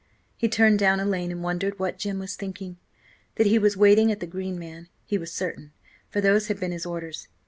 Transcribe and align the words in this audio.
He 0.35 0.49
turned 0.49 0.79
down 0.79 0.99
a 0.99 1.05
lane 1.05 1.31
and 1.31 1.43
wondered 1.43 1.77
what 1.77 1.99
Jim 1.99 2.17
was 2.17 2.35
thinking. 2.35 2.77
That 3.35 3.45
he 3.45 3.59
was 3.59 3.77
waiting 3.77 4.11
at 4.11 4.19
the 4.19 4.25
Green 4.25 4.57
Man, 4.57 4.87
he 5.05 5.19
was 5.19 5.31
certain, 5.31 5.73
for 6.09 6.21
those 6.21 6.47
had 6.47 6.59
been 6.59 6.71
his 6.71 6.87
orders. 6.87 7.27